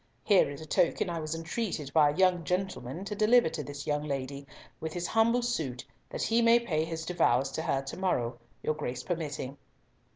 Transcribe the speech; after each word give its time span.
"Here 0.23 0.49
is 0.49 0.61
a 0.61 0.65
token 0.65 1.11
I 1.11 1.19
was 1.19 1.35
entreated 1.35 1.93
by 1.93 2.09
a 2.09 2.15
young 2.17 2.43
gentleman 2.43 3.05
to 3.05 3.13
deliver 3.13 3.49
to 3.49 3.61
this 3.63 3.85
young 3.85 4.01
lady, 4.03 4.47
with 4.79 4.93
his 4.93 5.05
humble 5.05 5.43
suit 5.43 5.85
that 6.09 6.23
he 6.23 6.41
may 6.41 6.59
pay 6.59 6.83
his 6.85 7.05
devoirs 7.05 7.51
to 7.51 7.61
her 7.61 7.83
to 7.83 7.97
morrow, 7.97 8.39
your 8.63 8.73
Grace 8.73 9.03
permitting." 9.03 9.57